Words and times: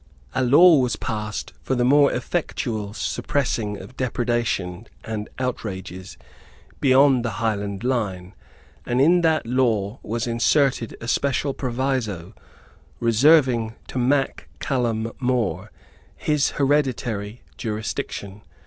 A 0.33 0.43
law 0.43 0.77
was 0.79 0.95
passed 0.95 1.53
for 1.61 1.75
the 1.75 1.85
more 1.85 2.11
effectual 2.11 2.91
suppressing 2.91 3.77
of 3.77 3.95
depredations 3.95 4.87
and 5.03 5.29
outrages 5.37 6.17
beyond 6.79 7.23
the 7.23 7.33
Highland 7.37 7.83
line; 7.83 8.33
and 8.83 8.99
in 8.99 9.21
that 9.21 9.45
law 9.45 9.99
was 10.01 10.25
inserted 10.25 10.97
a 11.01 11.07
special 11.07 11.53
proviso 11.53 12.33
reserving 12.99 13.75
to 13.89 13.99
Mac 13.99 14.47
Callum 14.59 15.11
More 15.19 15.69
his 16.17 16.53
hereditary 16.57 17.43
jurisdiction. 17.55 18.41